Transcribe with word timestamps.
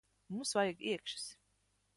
Mums 0.31 0.53
vajag 0.57 0.81
iekšas. 0.87 1.27